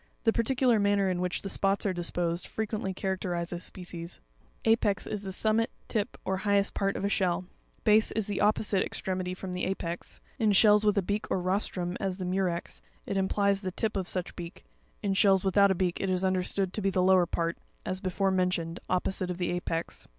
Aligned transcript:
The 0.23 0.33
particular 0.33 0.79
manner 0.79 1.11
in 1.11 1.21
which 1.21 1.43
the 1.43 1.49
spots 1.49 1.85
are 1.85 1.93
disposed, 1.93 2.47
frequently 2.47 2.91
characterizes 2.91 3.63
species. 3.65 4.19
Apex, 4.65 5.05
is 5.05 5.21
the 5.21 5.31
summit, 5.31 5.69
tip, 5.87 6.17
or 6.25 6.37
highest 6.37 6.73
part 6.73 6.95
of 6.95 7.05
a 7.05 7.07
shell 7.07 7.41
(fig. 7.85 7.91
116). 7.91 7.93
Base, 7.93 8.11
is 8.19 8.25
the 8.25 8.41
opposite 8.41 8.83
extremity 8.83 9.35
from 9.35 9.53
the 9.53 9.63
apex 9.65 10.17
(fig. 10.17 10.23
116). 10.39 10.47
In 10.47 10.51
shells 10.53 10.85
with 10.87 10.97
a 10.97 11.03
beak 11.05 11.27
or 11.29 11.39
rostrum 11.39 11.97
(as 11.99 12.17
the 12.17 12.25
Murex, 12.25 12.79
fig. 12.79 12.83
64), 13.09 13.13
it 13.13 13.17
implies 13.17 13.61
the 13.61 13.71
tip 13.71 13.95
of 13.95 14.07
such 14.07 14.35
beak; 14.35 14.65
in 15.03 15.13
shells 15.13 15.43
without 15.43 15.69
a 15.69 15.75
beak 15.75 15.99
it 16.01 16.09
is 16.09 16.25
understood 16.25 16.73
to 16.73 16.81
be 16.81 16.89
the 16.89 17.03
lower 17.03 17.27
part, 17.27 17.59
as 17.85 17.99
before 17.99 18.31
mentioned, 18.31 18.79
opposite 18.89 19.27
the 19.37 19.51
apex. 19.51 20.07